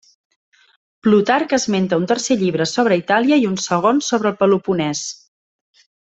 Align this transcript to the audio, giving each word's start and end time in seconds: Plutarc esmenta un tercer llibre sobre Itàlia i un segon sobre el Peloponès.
Plutarc 1.07 1.53
esmenta 1.57 1.99
un 2.03 2.07
tercer 2.13 2.37
llibre 2.39 2.67
sobre 2.71 2.97
Itàlia 3.03 3.39
i 3.43 3.45
un 3.51 3.61
segon 3.67 4.01
sobre 4.09 4.33
el 4.33 4.41
Peloponès. 4.43 5.05